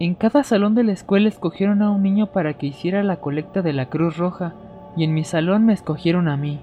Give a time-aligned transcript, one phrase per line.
[0.00, 3.62] En cada salón de la escuela escogieron a un niño para que hiciera la colecta
[3.62, 4.54] de la Cruz Roja,
[4.96, 6.60] y en mi salón me escogieron a mí.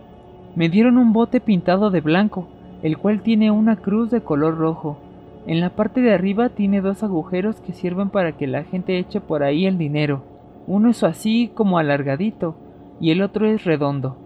[0.56, 2.48] Me dieron un bote pintado de blanco,
[2.82, 5.00] el cual tiene una cruz de color rojo.
[5.48, 9.20] En la parte de arriba tiene dos agujeros que sirven para que la gente eche
[9.20, 10.24] por ahí el dinero.
[10.66, 12.56] Uno es así como alargadito
[13.02, 14.18] y el otro es redondo.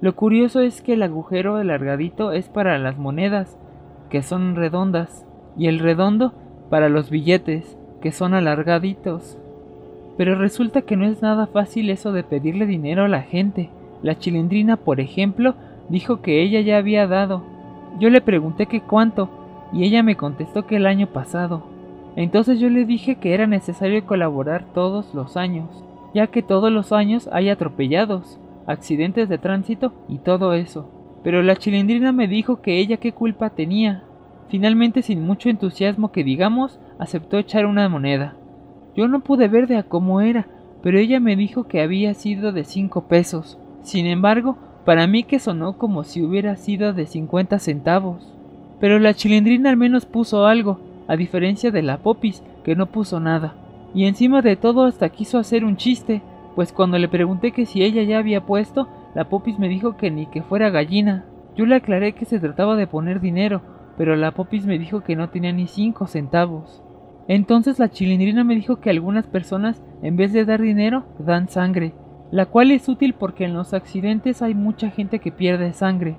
[0.00, 3.56] Lo curioso es que el agujero alargadito es para las monedas,
[4.10, 5.24] que son redondas,
[5.56, 6.32] y el redondo
[6.68, 9.38] para los billetes, que son alargaditos.
[10.16, 13.70] Pero resulta que no es nada fácil eso de pedirle dinero a la gente.
[14.02, 15.54] La chilindrina, por ejemplo,
[15.88, 17.42] dijo que ella ya había dado.
[17.98, 19.28] Yo le pregunté que cuánto,
[19.72, 21.64] y ella me contestó que el año pasado.
[22.16, 25.68] Entonces yo le dije que era necesario colaborar todos los años,
[26.14, 30.88] ya que todos los años hay atropellados, accidentes de tránsito y todo eso.
[31.22, 34.04] Pero la chilindrina me dijo que ella qué culpa tenía.
[34.48, 38.36] Finalmente, sin mucho entusiasmo que digamos, aceptó echar una moneda.
[38.96, 40.46] Yo no pude ver de a cómo era,
[40.82, 43.58] pero ella me dijo que había sido de cinco pesos.
[43.82, 48.32] Sin embargo, para mí que sonó como si hubiera sido de cincuenta centavos.
[48.78, 53.20] Pero la chilindrina al menos puso algo, a diferencia de la Popis, que no puso
[53.20, 53.54] nada.
[53.94, 56.22] Y encima de todo hasta quiso hacer un chiste,
[56.54, 60.10] pues cuando le pregunté que si ella ya había puesto, la Popis me dijo que
[60.10, 61.24] ni que fuera gallina.
[61.56, 63.62] Yo le aclaré que se trataba de poner dinero,
[63.96, 66.82] pero la Popis me dijo que no tenía ni cinco centavos.
[67.28, 71.92] Entonces la chilindrina me dijo que algunas personas, en vez de dar dinero, dan sangre,
[72.30, 76.18] la cual es útil porque en los accidentes hay mucha gente que pierde sangre.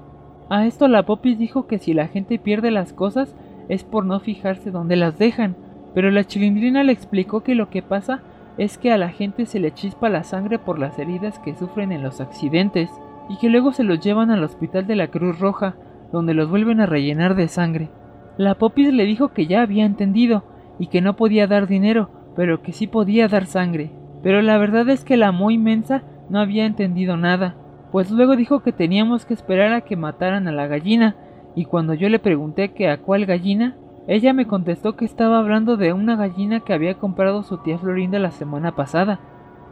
[0.50, 3.36] A esto la Popis dijo que si la gente pierde las cosas
[3.70, 5.56] es por no fijarse dónde las dejan,
[5.94, 8.22] pero la chilindrina le explicó que lo que pasa
[8.58, 11.92] es que a la gente se le chispa la sangre por las heridas que sufren
[11.92, 12.90] en los accidentes
[13.30, 15.76] y que luego se los llevan al hospital de la Cruz Roja,
[16.12, 17.90] donde los vuelven a rellenar de sangre.
[18.38, 20.44] La Popis le dijo que ya había entendido
[20.80, 23.92] y que no podía dar dinero, pero que sí podía dar sangre.
[24.24, 27.56] Pero la verdad es que la muy inmensa no había entendido nada
[27.92, 31.16] pues luego dijo que teníamos que esperar a que mataran a la gallina,
[31.56, 33.76] y cuando yo le pregunté que a cuál gallina,
[34.08, 38.20] ella me contestó que estaba hablando de una gallina que había comprado su tía Florinda
[38.20, 39.20] la semana pasada.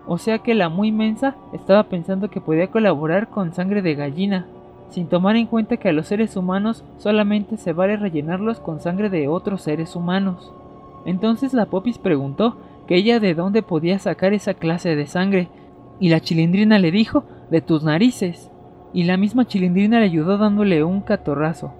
[0.07, 4.47] O sea que la muy mensa estaba pensando que podía colaborar con sangre de gallina,
[4.89, 9.09] sin tomar en cuenta que a los seres humanos solamente se vale rellenarlos con sangre
[9.09, 10.53] de otros seres humanos.
[11.05, 12.57] Entonces la Popis preguntó
[12.87, 15.49] que ella de dónde podía sacar esa clase de sangre,
[15.99, 18.51] y la chilindrina le dijo de tus narices.
[18.93, 21.73] Y la misma chilindrina le ayudó dándole un catorrazo.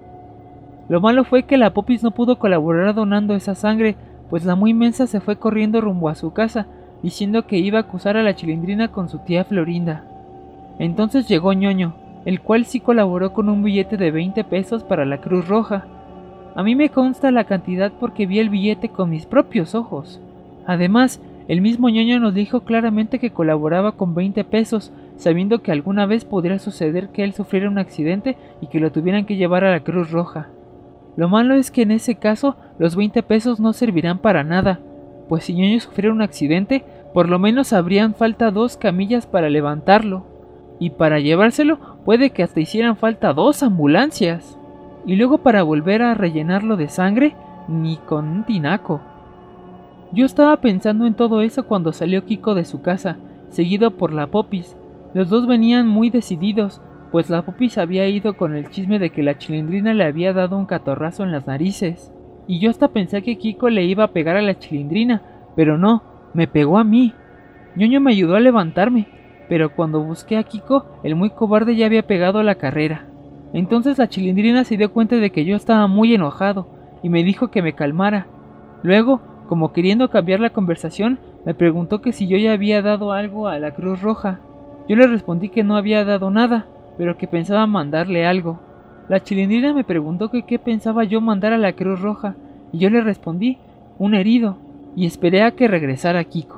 [0.88, 3.96] Lo malo fue que la Popis no pudo colaborar donando esa sangre,
[4.30, 6.66] pues la muy inmensa se fue corriendo rumbo a su casa,
[7.02, 10.04] diciendo que iba a acusar a la chilindrina con su tía Florinda.
[10.78, 11.94] Entonces llegó ñoño,
[12.26, 15.86] el cual sí colaboró con un billete de 20 pesos para la Cruz Roja.
[16.56, 20.20] A mí me consta la cantidad porque vi el billete con mis propios ojos.
[20.66, 26.04] Además, el mismo ñoño nos dijo claramente que colaboraba con 20 pesos, sabiendo que alguna
[26.04, 29.70] vez podría suceder que él sufriera un accidente y que lo tuvieran que llevar a
[29.70, 30.48] la Cruz Roja.
[31.16, 34.80] Lo malo es que en ese caso los 20 pesos no servirán para nada,
[35.28, 36.84] pues si ñoño sufriera un accidente,
[37.14, 40.35] por lo menos habrían falta dos camillas para levantarlo,
[40.78, 44.58] y para llevárselo puede que hasta hicieran falta dos ambulancias.
[45.06, 47.34] Y luego para volver a rellenarlo de sangre,
[47.68, 49.00] ni con un tinaco.
[50.12, 53.16] Yo estaba pensando en todo eso cuando salió Kiko de su casa,
[53.48, 54.76] seguido por la Popis.
[55.14, 56.80] Los dos venían muy decididos,
[57.12, 60.58] pues la Popis había ido con el chisme de que la chilindrina le había dado
[60.58, 62.12] un catorrazo en las narices.
[62.46, 65.22] Y yo hasta pensé que Kiko le iba a pegar a la chilindrina,
[65.56, 66.02] pero no,
[66.34, 67.12] me pegó a mí.
[67.76, 69.08] ñoño me ayudó a levantarme,
[69.48, 73.06] pero cuando busqué a Kiko, el muy cobarde ya había pegado a la carrera.
[73.52, 76.66] Entonces la chilindrina se dio cuenta de que yo estaba muy enojado
[77.02, 78.26] y me dijo que me calmara.
[78.82, 83.48] Luego como queriendo cambiar la conversación, me preguntó que si yo ya había dado algo
[83.48, 84.40] a la Cruz Roja.
[84.88, 86.66] Yo le respondí que no había dado nada,
[86.98, 88.60] pero que pensaba mandarle algo.
[89.08, 92.34] La chilindrina me preguntó que qué pensaba yo mandar a la Cruz Roja,
[92.72, 93.58] y yo le respondí,
[93.98, 94.58] un herido,
[94.96, 96.55] y esperé a que regresara Kiko.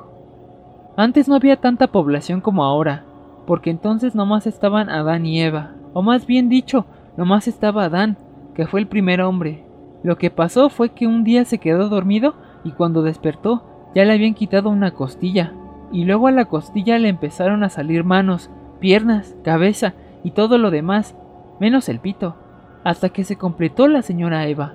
[0.99, 3.05] Antes no había tanta población como ahora,
[3.47, 8.17] porque entonces nomás estaban Adán y Eva, o más bien dicho, nomás estaba Adán,
[8.53, 9.63] que fue el primer hombre.
[10.03, 12.33] Lo que pasó fue que un día se quedó dormido
[12.65, 13.63] y cuando despertó
[13.95, 15.53] ya le habían quitado una costilla,
[15.89, 18.49] y luego a la costilla le empezaron a salir manos,
[18.81, 19.93] piernas, cabeza
[20.25, 21.15] y todo lo demás,
[21.61, 22.35] menos el pito,
[22.83, 24.73] hasta que se completó la señora Eva.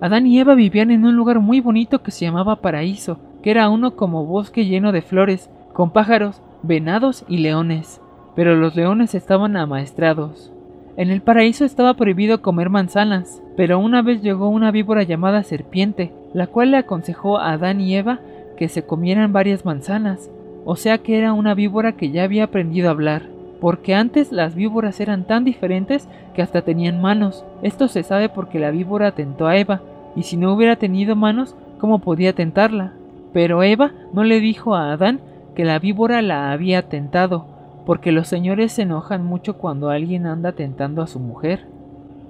[0.00, 3.68] Adán y Eva vivían en un lugar muy bonito que se llamaba Paraíso, que era
[3.68, 8.00] uno como bosque lleno de flores, con pájaros, venados y leones,
[8.34, 10.52] pero los leones estaban amaestrados.
[10.96, 16.12] En el paraíso estaba prohibido comer manzanas, pero una vez llegó una víbora llamada serpiente,
[16.34, 18.18] la cual le aconsejó a Adán y Eva
[18.56, 20.30] que se comieran varias manzanas,
[20.64, 23.22] o sea que era una víbora que ya había aprendido a hablar,
[23.60, 27.44] porque antes las víboras eran tan diferentes que hasta tenían manos.
[27.62, 29.80] Esto se sabe porque la víbora tentó a Eva,
[30.16, 32.94] y si no hubiera tenido manos, ¿cómo podía tentarla?
[33.32, 35.20] Pero Eva no le dijo a Adán
[35.54, 37.46] que la víbora la había tentado,
[37.84, 41.66] porque los señores se enojan mucho cuando alguien anda tentando a su mujer.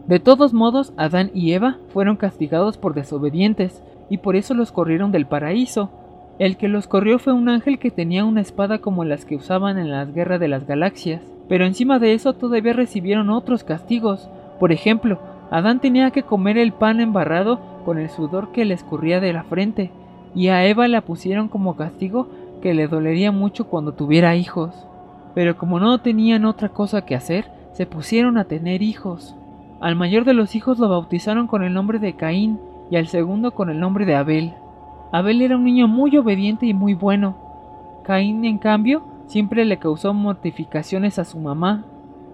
[0.07, 5.13] De todos modos, Adán y Eva fueron castigados por desobedientes, y por eso los corrieron
[5.13, 5.91] del paraíso.
[6.39, 9.79] El que los corrió fue un ángel que tenía una espada como las que usaban
[9.79, 11.21] en las guerras de las galaxias.
[11.49, 14.31] Pero encima de eso todavía recibieron otros castigos.
[14.61, 15.19] Por ejemplo,
[15.51, 19.45] Adán tenía que comer el pan embarrado con el sudor que le escurría de la
[19.45, 19.91] frente,
[20.35, 22.29] y a Eva la pusieron como castigo
[22.61, 24.87] que le dolería mucho cuando tuviera hijos.
[25.35, 29.37] Pero como no tenían otra cosa que hacer, se pusieron a tener hijos.
[29.81, 32.59] Al mayor de los hijos lo bautizaron con el nombre de Caín
[32.91, 34.55] y al segundo con el nombre de Abel.
[35.13, 37.37] Abel era un niño muy obediente y muy bueno.
[38.03, 41.85] Caín, en cambio, siempre le causó mortificaciones a su mamá.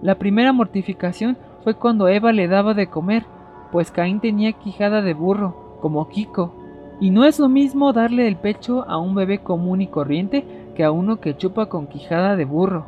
[0.01, 3.25] La primera mortificación fue cuando Eva le daba de comer,
[3.71, 6.53] pues Caín tenía quijada de burro, como Kiko,
[6.99, 10.45] y no es lo mismo darle el pecho a un bebé común y corriente
[10.75, 12.85] que a uno que chupa con quijada de burro.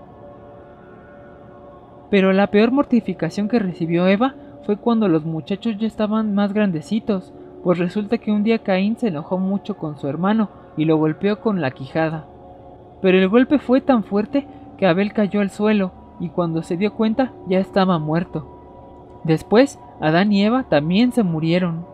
[2.09, 7.33] Pero la peor mortificación que recibió Eva fue cuando los muchachos ya estaban más grandecitos,
[7.63, 11.41] pues resulta que un día Caín se enojó mucho con su hermano y lo golpeó
[11.41, 12.25] con la quijada.
[13.01, 16.93] Pero el golpe fue tan fuerte que Abel cayó al suelo y cuando se dio
[16.93, 19.19] cuenta ya estaba muerto.
[19.23, 21.85] Después, Adán y Eva también se murieron.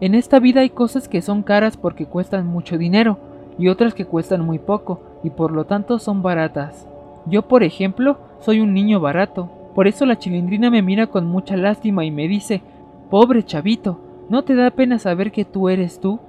[0.00, 3.18] En esta vida hay cosas que son caras porque cuestan mucho dinero
[3.58, 6.86] y otras que cuestan muy poco y por lo tanto son baratas.
[7.26, 11.56] Yo, por ejemplo, soy un niño barato, por eso la chilindrina me mira con mucha
[11.56, 12.62] lástima y me dice,
[13.10, 16.20] pobre chavito, ¿no te da pena saber que tú eres tú?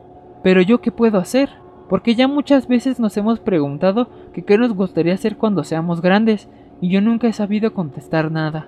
[0.44, 1.50] Pero yo qué puedo hacer?
[1.90, 6.50] Porque ya muchas veces nos hemos preguntado que qué nos gustaría hacer cuando seamos grandes,
[6.82, 8.68] y yo nunca he sabido contestar nada.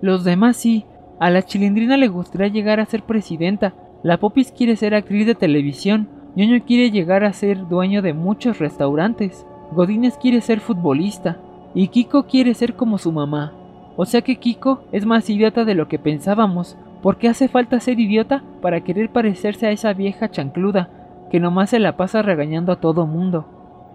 [0.00, 0.84] Los demás sí,
[1.20, 5.34] a la chilindrina le gustaría llegar a ser presidenta, la Popis quiere ser actriz de
[5.34, 11.38] televisión, Ñoño quiere llegar a ser dueño de muchos restaurantes, Godínez quiere ser futbolista,
[11.74, 13.52] y Kiko quiere ser como su mamá.
[13.96, 18.00] O sea que Kiko es más idiota de lo que pensábamos, porque hace falta ser
[18.00, 20.88] idiota para querer parecerse a esa vieja chancluda,
[21.30, 23.46] que nomás se la pasa regañando a todo mundo.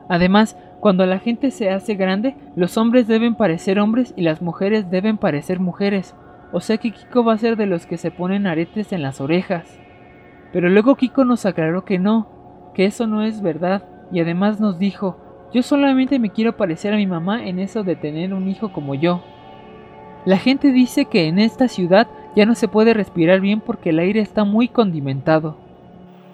[0.10, 4.90] Además, cuando la gente se hace grande, los hombres deben parecer hombres y las mujeres
[4.90, 6.16] deben parecer mujeres.
[6.52, 9.20] O sea que Kiko va a ser de los que se ponen aretes en las
[9.20, 9.80] orejas.
[10.52, 14.80] Pero luego Kiko nos aclaró que no, que eso no es verdad, y además nos
[14.80, 18.72] dijo, yo solamente me quiero parecer a mi mamá en eso de tener un hijo
[18.72, 19.24] como yo.
[20.26, 24.00] La gente dice que en esta ciudad ya no se puede respirar bien porque el
[24.00, 25.58] aire está muy condimentado.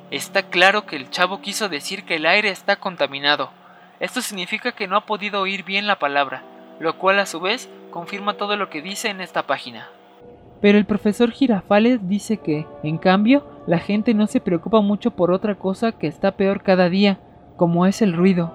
[0.10, 3.51] Está claro que el chavo quiso decir que el aire está contaminado.
[4.00, 6.44] Esto significa que no ha podido oír bien la palabra,
[6.80, 9.88] lo cual a su vez confirma todo lo que dice en esta página.
[10.59, 15.31] Pero el profesor Girafales dice que, en cambio, la gente no se preocupa mucho por
[15.31, 17.19] otra cosa que está peor cada día,
[17.56, 18.51] como es el ruido.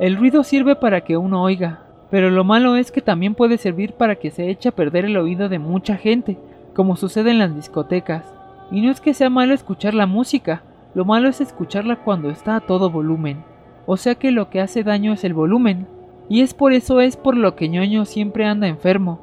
[0.00, 1.80] El ruido sirve para que uno oiga,
[2.10, 5.16] pero lo malo es que también puede servir para que se eche a perder el
[5.16, 6.38] oído de mucha gente,
[6.74, 8.24] como sucede en las discotecas.
[8.70, 10.62] Y no es que sea malo escuchar la música,
[10.94, 13.44] lo malo es escucharla cuando está a todo volumen.
[13.86, 15.86] O sea que lo que hace daño es el volumen,
[16.28, 19.20] y es por eso es por lo que ñoño siempre anda enfermo,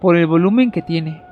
[0.00, 1.22] por el volumen que tiene.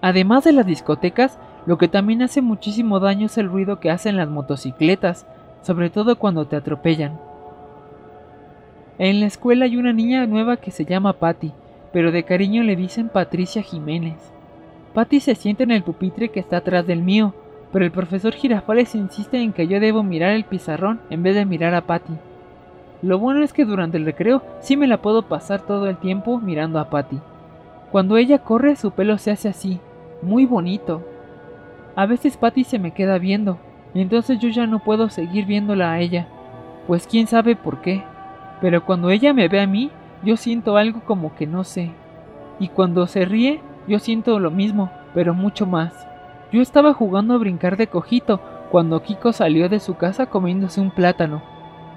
[0.00, 1.38] Además de las discotecas,
[1.70, 5.24] lo que también hace muchísimo daño es el ruido que hacen las motocicletas,
[5.62, 7.16] sobre todo cuando te atropellan.
[8.98, 11.52] En la escuela hay una niña nueva que se llama Patty,
[11.92, 14.16] pero de cariño le dicen Patricia Jiménez.
[14.94, 17.34] Patty se sienta en el pupitre que está atrás del mío,
[17.72, 21.44] pero el profesor Girafales insiste en que yo debo mirar el pizarrón en vez de
[21.44, 22.14] mirar a Patty.
[23.00, 26.40] Lo bueno es que durante el recreo sí me la puedo pasar todo el tiempo
[26.40, 27.20] mirando a Patty.
[27.92, 29.78] Cuando ella corre su pelo se hace así,
[30.20, 31.04] muy bonito.
[32.00, 33.58] A veces Patty se me queda viendo,
[33.92, 36.28] y entonces yo ya no puedo seguir viéndola a ella,
[36.86, 38.02] pues quién sabe por qué.
[38.62, 39.90] Pero cuando ella me ve a mí,
[40.22, 41.90] yo siento algo como que no sé.
[42.58, 45.92] Y cuando se ríe, yo siento lo mismo, pero mucho más.
[46.50, 48.40] Yo estaba jugando a brincar de cojito
[48.70, 51.42] cuando Kiko salió de su casa comiéndose un plátano.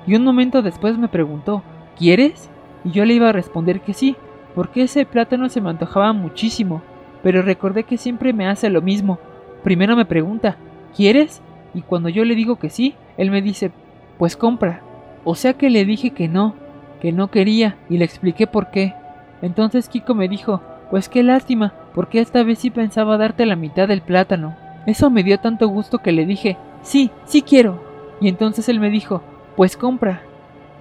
[0.05, 1.63] Y un momento después me preguntó,
[1.98, 2.50] ¿quieres?
[2.83, 4.17] Y yo le iba a responder que sí,
[4.53, 6.81] porque ese plátano se me antojaba muchísimo
[7.24, 9.17] pero recordé que siempre me hace lo mismo.
[9.63, 10.58] Primero me pregunta,
[10.96, 11.41] ¿quieres?
[11.74, 13.72] Y cuando yo le digo que sí, él me dice,
[14.17, 14.82] pues compra.
[15.24, 16.55] O sea que le dije que no,
[17.01, 18.93] que no quería, y le expliqué por qué.
[19.41, 23.88] Entonces Kiko me dijo, pues qué lástima, porque esta vez sí pensaba darte la mitad
[23.88, 24.55] del plátano.
[24.86, 27.82] Eso me dio tanto gusto que le dije, sí, sí quiero.
[28.20, 29.22] Y entonces él me dijo,
[29.55, 30.22] pues compra.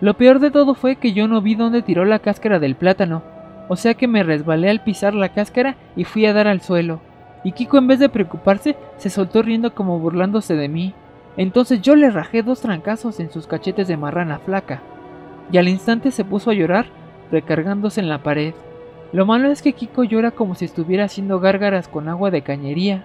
[0.01, 3.23] Lo peor de todo fue que yo no vi dónde tiró la cáscara del plátano,
[3.69, 7.01] o sea que me resbalé al pisar la cáscara y fui a dar al suelo.
[7.45, 10.95] Y Kiko en vez de preocuparse, se soltó riendo como burlándose de mí.
[11.37, 14.83] Entonces yo le rajé dos trancazos en sus cachetes de marrana flaca,
[15.51, 16.87] y al instante se puso a llorar,
[17.31, 18.55] recargándose en la pared.
[19.13, 23.05] Lo malo es que Kiko llora como si estuviera haciendo gárgaras con agua de cañería,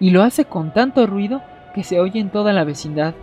[0.00, 1.42] y lo hace con tanto ruido
[1.74, 3.14] que se oye en toda la vecindad.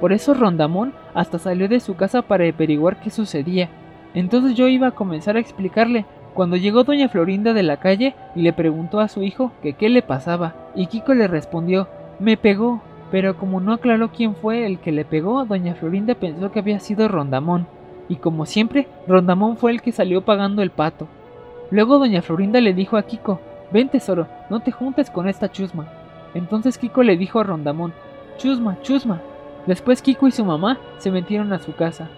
[0.00, 3.68] Por eso Rondamón hasta salió de su casa para averiguar qué sucedía.
[4.14, 8.42] Entonces yo iba a comenzar a explicarle, cuando llegó doña Florinda de la calle y
[8.42, 12.82] le preguntó a su hijo que qué le pasaba, y Kiko le respondió, me pegó,
[13.10, 16.78] pero como no aclaró quién fue el que le pegó, doña Florinda pensó que había
[16.78, 17.66] sido Rondamón,
[18.08, 21.08] y como siempre, Rondamón fue el que salió pagando el pato.
[21.70, 23.40] Luego doña Florinda le dijo a Kiko,
[23.72, 25.86] ven tesoro, no te juntes con esta chusma.
[26.34, 27.92] Entonces Kiko le dijo a Rondamón,
[28.38, 29.20] chusma, chusma.
[29.66, 32.08] Después Kiko y su mamá se metieron a su casa.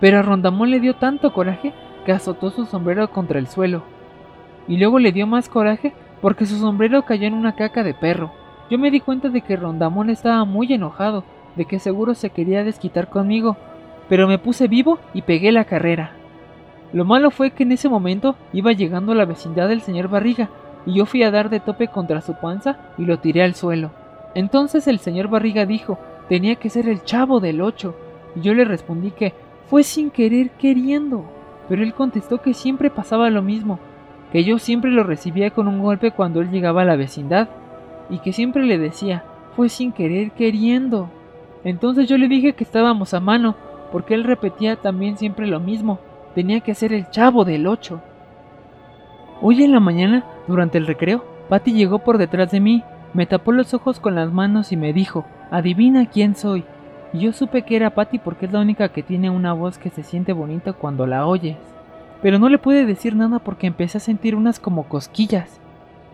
[0.00, 3.82] Pero a Rondamón le dio tanto coraje que azotó su sombrero contra el suelo.
[4.68, 8.32] Y luego le dio más coraje porque su sombrero cayó en una caca de perro.
[8.70, 11.24] Yo me di cuenta de que Rondamón estaba muy enojado,
[11.56, 13.56] de que seguro se quería desquitar conmigo,
[14.08, 16.12] pero me puse vivo y pegué la carrera.
[16.92, 20.48] Lo malo fue que en ese momento iba llegando a la vecindad del señor Barriga,
[20.86, 23.90] y yo fui a dar de tope contra su panza y lo tiré al suelo.
[24.34, 27.96] Entonces el señor Barriga dijo, tenía que ser el chavo del ocho,
[28.36, 29.34] y yo le respondí que
[29.68, 31.24] fue sin querer queriendo.
[31.68, 33.78] Pero él contestó que siempre pasaba lo mismo,
[34.32, 37.48] que yo siempre lo recibía con un golpe cuando él llegaba a la vecindad,
[38.10, 39.24] y que siempre le decía,
[39.56, 41.08] fue sin querer queriendo.
[41.64, 43.54] Entonces yo le dije que estábamos a mano,
[43.92, 46.00] porque él repetía también siempre lo mismo,
[46.34, 48.02] tenía que ser el chavo del ocho.
[49.40, 53.52] Hoy en la mañana, durante el recreo, Patty llegó por detrás de mí, me tapó
[53.52, 56.64] los ojos con las manos y me dijo, adivina quién soy.
[57.14, 59.88] Y yo supe que era Patty porque es la única que tiene una voz que
[59.88, 61.56] se siente bonita cuando la oyes.
[62.20, 65.60] Pero no le pude decir nada porque empecé a sentir unas como cosquillas.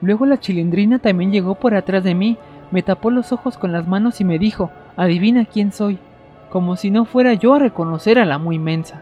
[0.02, 2.36] Luego la chilindrina también llegó por atrás de mí,
[2.70, 5.98] me tapó los ojos con las manos y me dijo, adivina quién soy,
[6.50, 9.00] como si no fuera yo a reconocer a la muy mensa.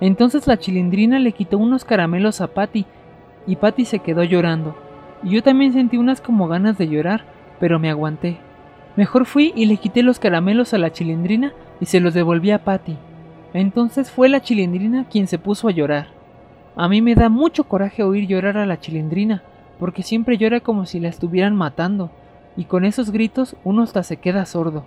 [0.00, 2.84] Entonces la chilindrina le quitó unos caramelos a Patty
[3.46, 4.76] y Patty se quedó llorando.
[5.22, 7.22] Y yo también sentí unas como ganas de llorar,
[7.60, 8.38] pero me aguanté.
[8.98, 12.64] Mejor fui y le quité los caramelos a la chilindrina y se los devolví a
[12.64, 12.96] Patty.
[13.54, 16.08] Entonces fue la chilindrina quien se puso a llorar.
[16.74, 19.44] A mí me da mucho coraje oír llorar a la chilindrina,
[19.78, 22.10] porque siempre llora como si la estuvieran matando,
[22.56, 24.84] y con esos gritos uno hasta se queda sordo.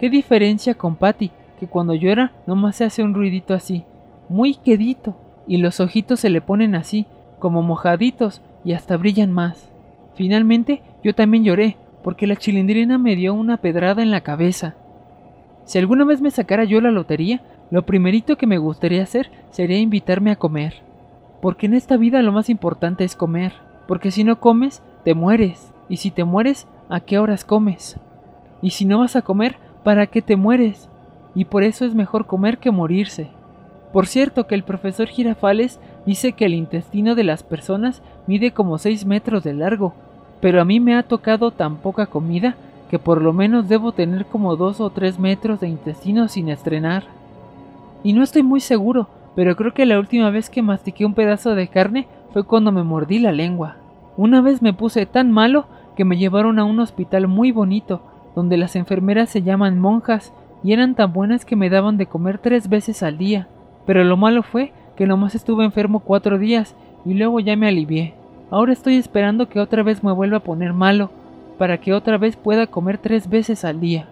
[0.00, 3.84] ¿Qué diferencia con Patty, que cuando llora nomás se hace un ruidito así,
[4.28, 5.14] muy quedito,
[5.46, 7.06] y los ojitos se le ponen así,
[7.38, 9.70] como mojaditos, y hasta brillan más.
[10.16, 14.74] Finalmente yo también lloré, porque la chilindrina me dio una pedrada en la cabeza.
[15.64, 19.78] Si alguna vez me sacara yo la lotería, lo primerito que me gustaría hacer sería
[19.78, 20.82] invitarme a comer.
[21.40, 23.52] Porque en esta vida lo más importante es comer.
[23.86, 25.72] Porque si no comes, te mueres.
[25.88, 27.98] Y si te mueres, ¿a qué horas comes?
[28.62, 30.88] Y si no vas a comer, ¿para qué te mueres?
[31.34, 33.28] Y por eso es mejor comer que morirse.
[33.92, 38.78] Por cierto que el profesor Girafales dice que el intestino de las personas mide como
[38.78, 39.94] 6 metros de largo
[40.40, 42.56] pero a mí me ha tocado tan poca comida
[42.90, 47.04] que por lo menos debo tener como dos o tres metros de intestino sin estrenar.
[48.02, 51.54] Y no estoy muy seguro, pero creo que la última vez que mastiqué un pedazo
[51.54, 53.76] de carne fue cuando me mordí la lengua.
[54.16, 55.66] Una vez me puse tan malo
[55.96, 58.02] que me llevaron a un hospital muy bonito,
[58.34, 60.32] donde las enfermeras se llaman monjas
[60.62, 63.48] y eran tan buenas que me daban de comer tres veces al día.
[63.86, 68.19] Pero lo malo fue que nomás estuve enfermo cuatro días y luego ya me alivié.
[68.50, 71.10] Ahora estoy esperando que otra vez me vuelva a poner malo,
[71.56, 74.08] para que otra vez pueda comer tres veces al día.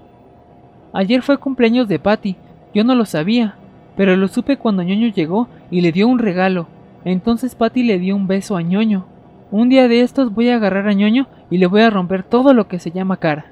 [0.92, 2.36] Ayer fue cumpleaños de Patty,
[2.74, 3.56] yo no lo sabía,
[3.96, 6.68] pero lo supe cuando ñoño llegó y le dio un regalo.
[7.04, 9.06] Entonces Patty le dio un beso a ñoño.
[9.50, 12.54] Un día de estos voy a agarrar a ñoño y le voy a romper todo
[12.54, 13.46] lo que se llama cara.